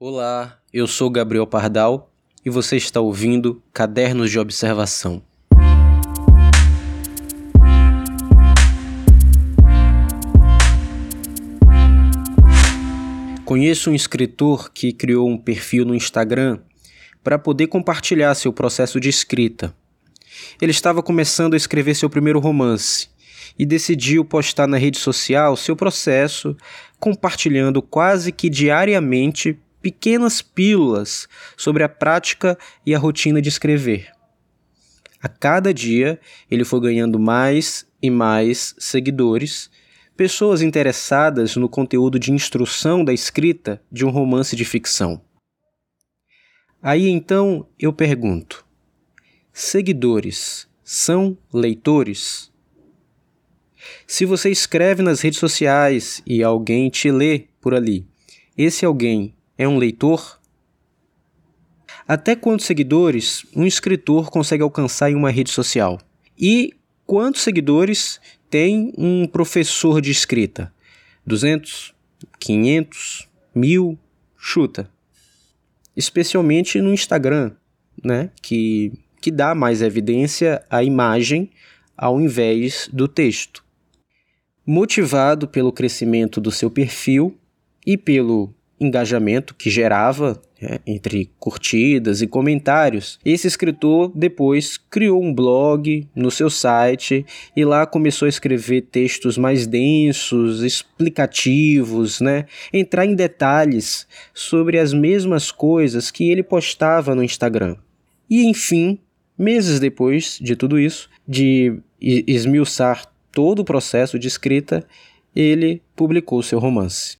[0.00, 2.08] Olá, eu sou Gabriel Pardal
[2.46, 5.20] e você está ouvindo Cadernos de Observação.
[13.44, 16.60] Conheço um escritor que criou um perfil no Instagram
[17.24, 19.74] para poder compartilhar seu processo de escrita.
[20.62, 23.08] Ele estava começando a escrever seu primeiro romance
[23.58, 26.56] e decidiu postar na rede social seu processo,
[27.00, 29.58] compartilhando quase que diariamente
[29.88, 34.12] pequenas pílulas sobre a prática e a rotina de escrever.
[35.18, 36.20] A cada dia
[36.50, 39.70] ele foi ganhando mais e mais seguidores,
[40.14, 45.22] pessoas interessadas no conteúdo de instrução da escrita de um romance de ficção.
[46.82, 48.66] Aí então eu pergunto:
[49.50, 52.52] seguidores são leitores?
[54.06, 58.06] Se você escreve nas redes sociais e alguém te lê por ali,
[58.54, 60.38] esse alguém é um leitor?
[62.06, 66.00] Até quantos seguidores um escritor consegue alcançar em uma rede social?
[66.38, 66.72] E
[67.04, 70.72] quantos seguidores tem um professor de escrita?
[71.26, 71.92] 200?
[72.38, 73.28] 500?
[73.54, 73.98] 1000?
[74.36, 74.88] Chuta.
[75.96, 77.50] Especialmente no Instagram,
[78.02, 78.30] né?
[78.40, 81.50] Que, que dá mais evidência à imagem
[81.96, 83.64] ao invés do texto.
[84.64, 87.36] Motivado pelo crescimento do seu perfil
[87.84, 93.18] e pelo engajamento que gerava é, entre curtidas e comentários.
[93.24, 97.24] Esse escritor depois criou um blog no seu site
[97.56, 102.46] e lá começou a escrever textos mais densos, explicativos, né?
[102.72, 107.76] entrar em detalhes sobre as mesmas coisas que ele postava no Instagram.
[108.28, 108.98] E enfim,
[109.36, 114.86] meses depois de tudo isso, de esmiuçar todo o processo de escrita,
[115.34, 117.17] ele publicou seu romance.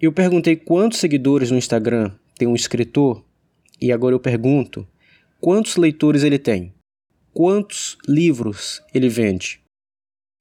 [0.00, 3.24] Eu perguntei quantos seguidores no Instagram tem um escritor
[3.80, 4.86] e agora eu pergunto
[5.40, 6.74] quantos leitores ele tem?
[7.32, 9.60] Quantos livros ele vende?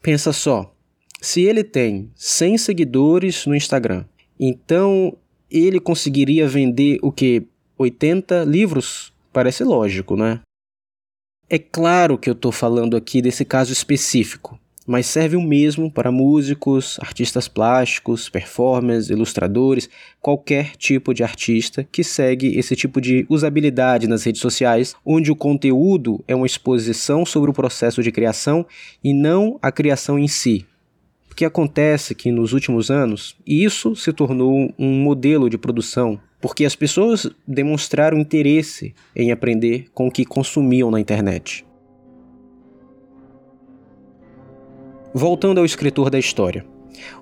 [0.01, 0.75] Pensa só,
[1.22, 4.05] se ele tem 100 seguidores no Instagram,
[4.39, 5.17] então
[5.50, 7.47] ele conseguiria vender o que?
[7.78, 9.13] 80 livros?
[9.31, 10.41] Parece lógico, né?
[11.49, 16.11] É claro que eu estou falando aqui desse caso específico, mas serve o mesmo para
[16.11, 19.89] músicos, artistas plásticos, performers, ilustradores,
[20.21, 25.35] qualquer tipo de artista que segue esse tipo de usabilidade nas redes sociais, onde o
[25.35, 28.66] conteúdo é uma exposição sobre o processo de criação
[29.03, 30.66] e não a criação em si.
[31.31, 36.63] O que acontece que nos últimos anos isso se tornou um modelo de produção, porque
[36.63, 41.66] as pessoas demonstraram interesse em aprender com o que consumiam na internet.
[45.16, 46.66] Voltando ao escritor da história.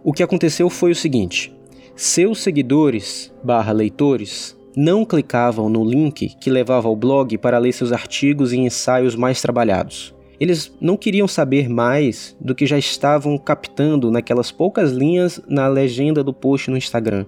[0.02, 1.54] O que aconteceu foi o seguinte:
[1.94, 7.92] seus seguidores barra leitores não clicavam no link que levava ao blog para ler seus
[7.92, 10.16] artigos e ensaios mais trabalhados.
[10.40, 16.24] Eles não queriam saber mais do que já estavam captando naquelas poucas linhas na legenda
[16.24, 17.26] do post no Instagram.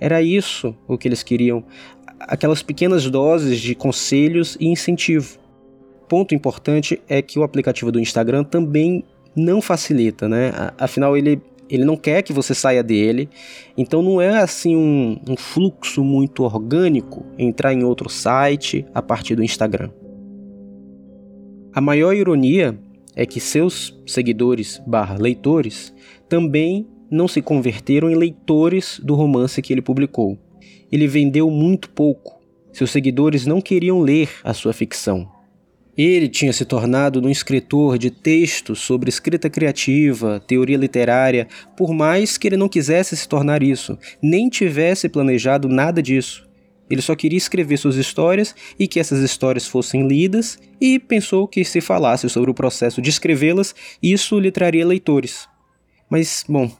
[0.00, 1.62] Era isso o que eles queriam,
[2.18, 5.38] aquelas pequenas doses de conselhos e incentivo.
[6.08, 9.04] Ponto importante é que o aplicativo do Instagram também
[9.34, 10.52] não facilita, né?
[10.78, 13.28] Afinal, ele, ele não quer que você saia dele,
[13.76, 19.34] então não é assim um, um fluxo muito orgânico entrar em outro site a partir
[19.34, 19.90] do Instagram.
[21.74, 22.78] A maior ironia
[23.16, 25.94] é que seus seguidores barra leitores
[26.28, 30.38] também não se converteram em leitores do romance que ele publicou.
[30.90, 32.40] Ele vendeu muito pouco.
[32.72, 35.30] Seus seguidores não queriam ler a sua ficção.
[35.96, 42.38] Ele tinha se tornado um escritor de textos sobre escrita criativa, teoria literária, por mais
[42.38, 46.48] que ele não quisesse se tornar isso, nem tivesse planejado nada disso.
[46.88, 51.64] Ele só queria escrever suas histórias e que essas histórias fossem lidas, e pensou que
[51.64, 55.46] se falasse sobre o processo de escrevê-las, isso lhe traria leitores.
[56.10, 56.70] Mas, bom,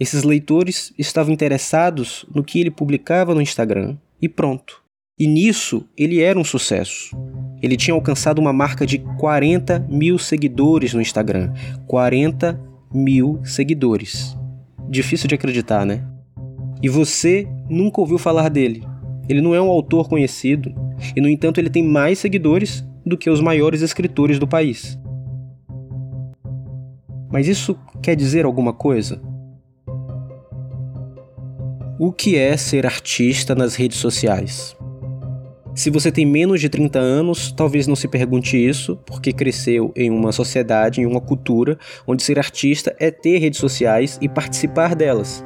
[0.00, 4.82] esses leitores estavam interessados no que ele publicava no Instagram, e pronto.
[5.18, 7.16] E nisso ele era um sucesso.
[7.62, 11.52] Ele tinha alcançado uma marca de 40 mil seguidores no Instagram.
[11.86, 12.60] 40
[12.92, 14.36] mil seguidores.
[14.88, 16.04] Difícil de acreditar, né?
[16.82, 18.84] E você nunca ouviu falar dele.
[19.28, 20.74] Ele não é um autor conhecido,
[21.14, 24.98] e no entanto ele tem mais seguidores do que os maiores escritores do país.
[27.30, 29.22] Mas isso quer dizer alguma coisa?
[31.98, 34.76] O que é ser artista nas redes sociais?
[35.74, 40.10] Se você tem menos de 30 anos, talvez não se pergunte isso, porque cresceu em
[40.10, 45.42] uma sociedade, em uma cultura, onde ser artista é ter redes sociais e participar delas.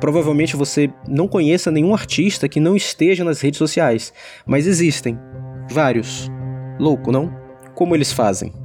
[0.00, 4.12] Provavelmente você não conheça nenhum artista que não esteja nas redes sociais,
[4.46, 5.18] mas existem
[5.68, 6.30] vários.
[6.78, 7.34] Louco, não?
[7.74, 8.63] Como eles fazem?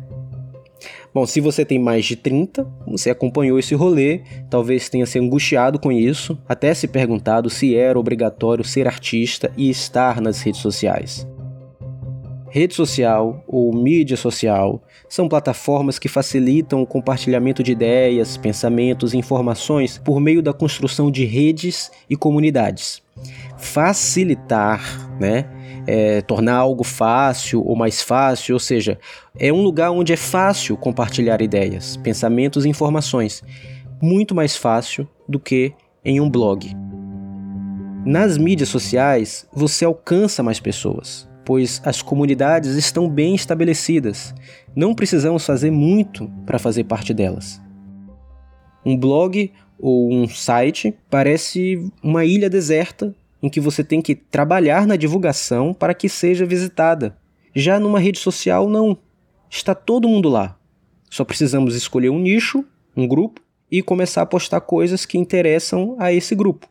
[1.14, 5.80] Bom, se você tem mais de 30, você acompanhou esse rolê, talvez tenha se angustiado
[5.80, 11.28] com isso, até se perguntado se era obrigatório ser artista e estar nas redes sociais.
[12.52, 19.18] Rede social ou mídia social são plataformas que facilitam o compartilhamento de ideias, pensamentos e
[19.18, 23.04] informações por meio da construção de redes e comunidades.
[23.58, 24.82] Facilitar,
[25.20, 25.46] né?
[25.86, 29.00] É, tornar algo fácil ou mais fácil, ou seja,
[29.38, 33.44] é um lugar onde é fácil compartilhar ideias, pensamentos e informações,
[34.02, 35.74] muito mais fácil do que
[36.04, 36.76] em um blog.
[38.06, 44.36] Nas mídias sociais, você alcança mais pessoas pois as comunidades estão bem estabelecidas.
[44.76, 47.60] Não precisamos fazer muito para fazer parte delas.
[48.86, 54.86] Um blog ou um site parece uma ilha deserta em que você tem que trabalhar
[54.86, 57.18] na divulgação para que seja visitada.
[57.56, 58.96] Já numa rede social, não.
[59.50, 60.56] Está todo mundo lá.
[61.10, 62.64] Só precisamos escolher um nicho,
[62.96, 63.42] um grupo,
[63.72, 66.68] e começar a postar coisas que interessam a esse grupo.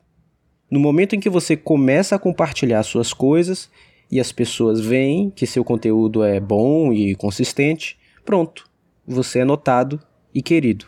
[0.71, 3.69] No momento em que você começa a compartilhar suas coisas
[4.11, 8.65] e as pessoas veem que seu conteúdo é bom e consistente, pronto,
[9.07, 10.01] você é notado
[10.35, 10.87] e querido.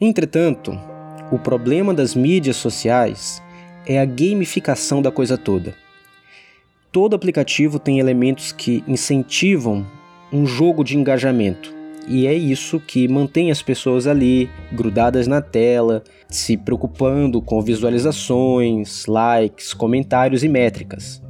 [0.00, 0.72] Entretanto,
[1.30, 3.42] o problema das mídias sociais
[3.86, 5.74] é a gamificação da coisa toda.
[6.90, 9.86] Todo aplicativo tem elementos que incentivam
[10.32, 16.02] um jogo de engajamento e é isso que mantém as pessoas ali, grudadas na tela,
[16.28, 21.22] se preocupando com visualizações, likes, comentários e métricas.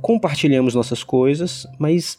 [0.00, 2.18] Compartilhamos nossas coisas, mas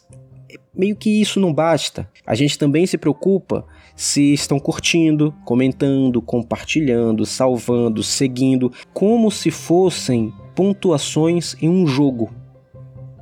[0.74, 2.08] meio que isso não basta.
[2.26, 3.64] A gente também se preocupa
[3.96, 12.32] se estão curtindo, comentando, compartilhando, salvando, seguindo, como se fossem pontuações em um jogo.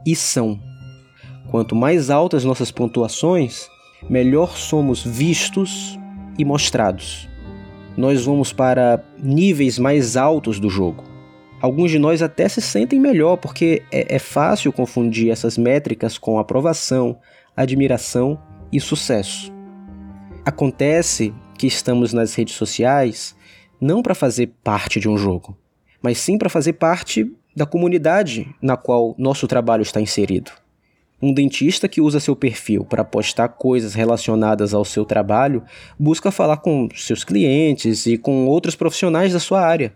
[0.04, 0.60] E são.
[1.50, 3.68] Quanto mais altas nossas pontuações,
[4.08, 5.98] melhor somos vistos
[6.38, 7.28] e mostrados.
[7.96, 11.02] Nós vamos para níveis mais altos do jogo.
[11.60, 16.38] Alguns de nós até se sentem melhor porque é, é fácil confundir essas métricas com
[16.38, 17.18] aprovação,
[17.56, 18.38] admiração
[18.70, 19.52] e sucesso.
[20.44, 23.34] Acontece que estamos nas redes sociais
[23.80, 25.56] não para fazer parte de um jogo,
[26.02, 30.52] mas sim para fazer parte da comunidade na qual nosso trabalho está inserido.
[31.20, 35.62] Um dentista que usa seu perfil para postar coisas relacionadas ao seu trabalho
[35.98, 39.94] busca falar com seus clientes e com outros profissionais da sua área.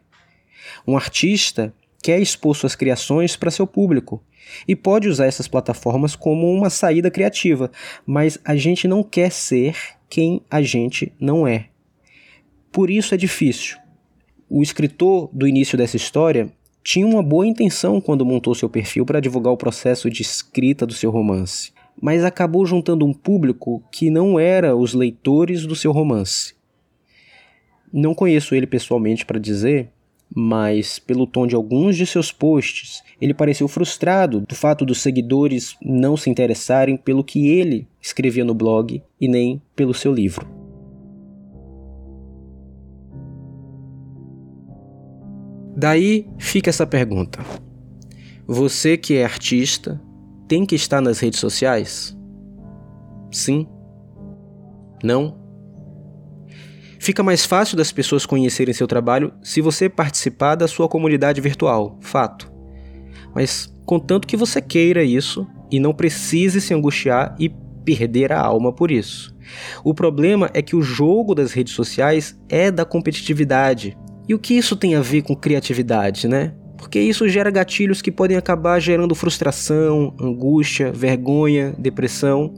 [0.87, 4.23] Um artista quer expor suas criações para seu público
[4.67, 7.71] e pode usar essas plataformas como uma saída criativa,
[8.07, 9.77] mas a gente não quer ser
[10.09, 11.67] quem a gente não é.
[12.73, 13.77] Por isso é difícil.
[14.49, 16.51] O escritor do início dessa história
[16.83, 20.95] tinha uma boa intenção quando montou seu perfil para divulgar o processo de escrita do
[20.95, 26.55] seu romance, mas acabou juntando um público que não era os leitores do seu romance.
[27.93, 29.91] Não conheço ele pessoalmente para dizer,
[30.35, 35.77] mas pelo tom de alguns de seus posts, ele pareceu frustrado do fato dos seguidores
[35.83, 40.60] não se interessarem pelo que ele escrevia no blog e nem pelo seu livro.
[45.81, 47.43] Daí fica essa pergunta:
[48.47, 49.99] Você que é artista
[50.47, 52.15] tem que estar nas redes sociais?
[53.33, 53.67] Sim?
[55.03, 55.41] Não?
[56.99, 61.97] Fica mais fácil das pessoas conhecerem seu trabalho se você participar da sua comunidade virtual,
[62.03, 62.53] fato.
[63.35, 67.49] Mas contanto que você queira isso e não precise se angustiar e
[67.87, 69.35] perder a alma por isso.
[69.83, 73.97] O problema é que o jogo das redes sociais é da competitividade
[74.31, 76.55] e o que isso tem a ver com criatividade, né?
[76.79, 82.55] Porque isso gera gatilhos que podem acabar gerando frustração, angústia, vergonha, depressão.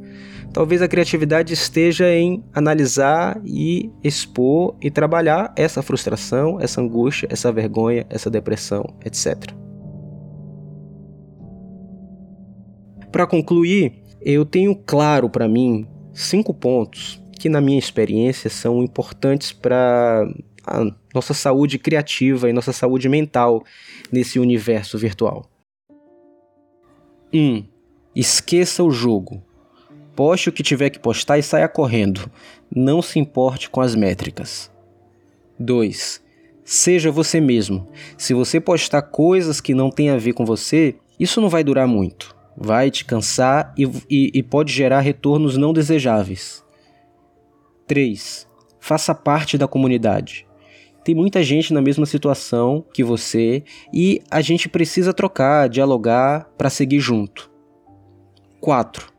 [0.53, 7.51] Talvez a criatividade esteja em analisar e expor e trabalhar essa frustração, essa angústia, essa
[7.51, 9.51] vergonha, essa depressão, etc.
[13.11, 19.55] Para concluir, eu tenho claro para mim cinco pontos que, na minha experiência, são importantes
[19.55, 20.27] para
[20.67, 23.65] a nossa saúde criativa e nossa saúde mental
[24.11, 25.49] nesse universo virtual.
[27.33, 27.39] 1.
[27.39, 27.65] Um,
[28.15, 29.43] esqueça o jogo.
[30.15, 32.31] Poste o que tiver que postar e saia correndo.
[32.75, 34.71] Não se importe com as métricas.
[35.59, 36.23] 2.
[36.65, 37.89] Seja você mesmo.
[38.17, 41.87] Se você postar coisas que não têm a ver com você, isso não vai durar
[41.87, 42.37] muito.
[42.57, 46.63] Vai te cansar e, e, e pode gerar retornos não desejáveis.
[47.87, 48.47] 3.
[48.79, 50.47] Faça parte da comunidade.
[51.05, 56.71] Tem muita gente na mesma situação que você e a gente precisa trocar, dialogar para
[56.71, 57.51] seguir junto.
[58.61, 59.13] 4.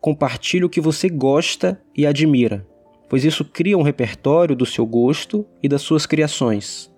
[0.00, 2.64] Compartilhe o que você gosta e admira,
[3.08, 6.92] pois isso cria um repertório do seu gosto e das suas criações.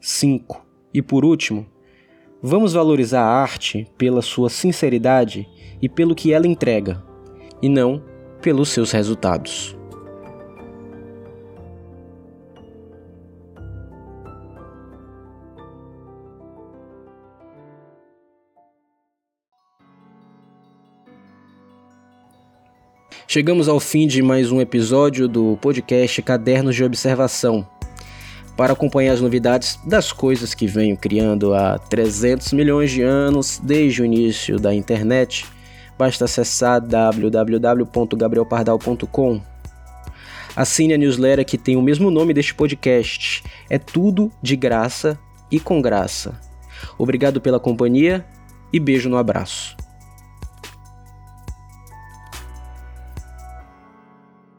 [0.00, 0.66] 5.
[0.92, 1.66] E por último,
[2.42, 5.48] vamos valorizar a arte pela sua sinceridade
[5.80, 7.02] e pelo que ela entrega,
[7.62, 8.02] e não
[8.42, 9.79] pelos seus resultados.
[23.32, 27.64] Chegamos ao fim de mais um episódio do podcast Cadernos de Observação.
[28.56, 34.02] Para acompanhar as novidades das coisas que venho criando há 300 milhões de anos desde
[34.02, 35.46] o início da internet,
[35.96, 39.40] basta acessar www.gabrielpardal.com.
[40.56, 43.44] Assine a newsletter que tem o mesmo nome deste podcast.
[43.70, 45.16] É tudo de graça
[45.52, 46.36] e com graça.
[46.98, 48.26] Obrigado pela companhia
[48.72, 49.76] e beijo no abraço.